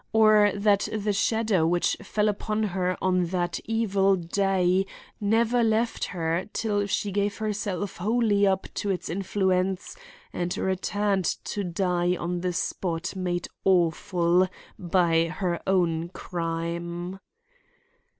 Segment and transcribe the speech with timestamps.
[0.13, 4.87] Or that the shadow which fell upon her on that evil day
[5.19, 9.95] never left her till she gave herself wholly up to its influence
[10.33, 17.19] and returned to die on the spot made awful by her own crime.